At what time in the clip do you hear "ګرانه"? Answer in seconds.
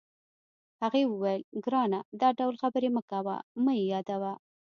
1.65-1.99